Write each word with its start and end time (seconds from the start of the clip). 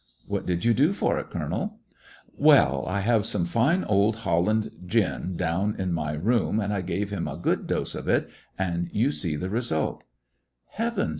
"What 0.25 0.47
did 0.47 0.65
you 0.65 0.73
do 0.73 0.93
for 0.93 1.19
it, 1.19 1.29
colonel!" 1.29 1.77
*^Wellj 2.41 2.87
I 2.87 3.01
have 3.01 3.23
some 3.23 3.45
fine 3.45 3.83
old 3.83 4.15
Holland 4.15 4.71
gin 4.87 5.37
down 5.37 5.75
in 5.77 5.93
my 5.93 6.13
room, 6.13 6.59
and 6.59 6.73
I 6.73 6.81
gave 6.81 7.11
him 7.11 7.27
a 7.27 7.37
good 7.37 7.67
dose 7.67 7.93
of 7.93 8.07
it, 8.07 8.27
and 8.57 8.89
yon 8.91 9.11
see 9.11 9.35
the 9.35 9.51
result," 9.51 10.03
''Heavens 10.75 11.09